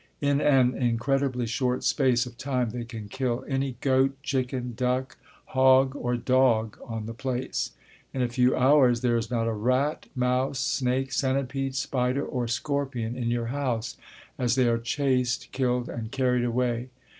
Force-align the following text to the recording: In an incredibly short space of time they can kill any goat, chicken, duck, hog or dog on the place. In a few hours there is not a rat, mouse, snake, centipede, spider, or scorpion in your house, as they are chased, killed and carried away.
In 0.19 0.41
an 0.41 0.73
incredibly 0.73 1.45
short 1.45 1.83
space 1.83 2.25
of 2.25 2.35
time 2.35 2.71
they 2.71 2.85
can 2.85 3.07
kill 3.07 3.45
any 3.47 3.73
goat, 3.81 4.17
chicken, 4.23 4.73
duck, 4.75 5.15
hog 5.53 5.95
or 5.95 6.17
dog 6.17 6.79
on 6.83 7.05
the 7.05 7.13
place. 7.13 7.73
In 8.11 8.23
a 8.23 8.27
few 8.27 8.55
hours 8.55 9.01
there 9.01 9.15
is 9.15 9.29
not 9.29 9.45
a 9.47 9.53
rat, 9.53 10.07
mouse, 10.15 10.57
snake, 10.59 11.11
centipede, 11.11 11.75
spider, 11.75 12.25
or 12.25 12.47
scorpion 12.47 13.15
in 13.15 13.29
your 13.29 13.49
house, 13.53 13.95
as 14.39 14.55
they 14.55 14.67
are 14.67 14.79
chased, 14.79 15.51
killed 15.51 15.87
and 15.87 16.09
carried 16.11 16.45
away. 16.45 16.89